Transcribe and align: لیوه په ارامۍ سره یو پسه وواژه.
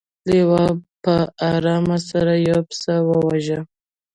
لیوه 0.29 0.65
په 1.03 1.15
ارامۍ 1.53 1.99
سره 2.09 2.33
یو 2.47 2.59
پسه 2.67 2.93
وواژه. 3.07 3.59